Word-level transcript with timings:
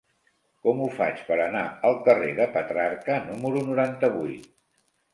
Com 0.67 0.79
ho 0.85 0.87
faig 0.95 1.21
per 1.27 1.37
anar 1.43 1.61
al 1.91 1.99
carrer 2.09 2.33
de 2.41 2.49
Petrarca 2.57 3.23
número 3.31 3.67
noranta-vuit? 3.73 4.53